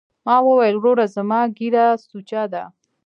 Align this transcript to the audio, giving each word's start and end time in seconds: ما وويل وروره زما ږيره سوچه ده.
ما 0.25 0.35
وويل 0.47 0.75
وروره 0.77 1.05
زما 1.15 1.41
ږيره 1.57 1.85
سوچه 2.07 2.43
ده. 2.53 2.63